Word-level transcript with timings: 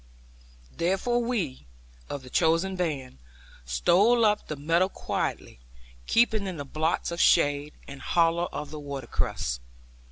Therefore 0.75 1.21
we, 1.23 1.67
of 2.09 2.23
the 2.23 2.31
chosen 2.31 2.75
band, 2.75 3.19
stole 3.65 4.25
up 4.25 4.47
the 4.47 4.55
meadow 4.55 4.89
quietly, 4.89 5.59
keeping 6.07 6.47
in 6.47 6.57
the 6.57 6.65
blots 6.65 7.11
of 7.11 7.21
shade, 7.21 7.73
and 7.87 8.01
hollow 8.01 8.49
of 8.51 8.71
the 8.71 8.79
watercourse. 8.79 9.59